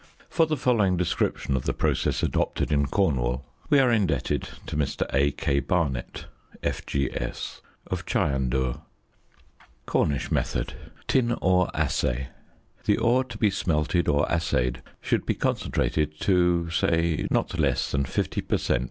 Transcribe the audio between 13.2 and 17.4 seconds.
to be smelted or assayed should be concentrated to say